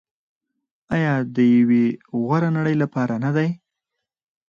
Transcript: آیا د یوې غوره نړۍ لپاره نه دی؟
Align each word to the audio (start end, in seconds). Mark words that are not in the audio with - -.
آیا 0.95 1.13
د 1.35 1.37
یوې 1.57 1.85
غوره 2.23 2.49
نړۍ 2.57 2.75
لپاره 2.83 3.15
نه 3.25 3.31
دی؟ 3.35 3.49